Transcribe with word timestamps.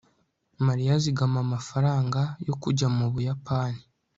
Mariya 0.65 0.91
azigama 0.97 1.39
amafaranga 1.45 2.19
yo 2.47 2.53
kujya 2.61 2.87
mu 2.97 3.05
Buyapani 3.13 3.81